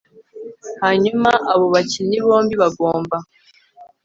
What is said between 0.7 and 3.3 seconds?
hanyuma abo bakinnyi bombi bagomba